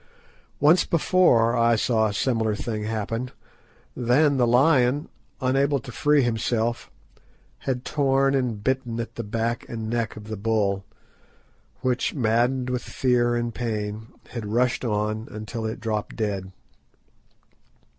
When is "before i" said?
0.83-1.75